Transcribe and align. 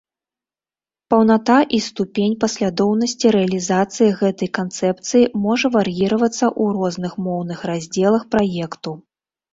Паўната 1.13 1.57
і 1.77 1.79
ступень 1.87 2.37
паслядоўнасці 2.43 3.33
рэалізацыі 3.35 4.15
гэтай 4.21 4.49
канцэпцыі 4.61 5.29
можа 5.45 5.67
вар'іравацца 5.77 6.45
ў 6.61 6.79
розных 6.79 7.13
моўных 7.27 7.59
раздзелах 7.73 8.23
праекту. 8.35 8.91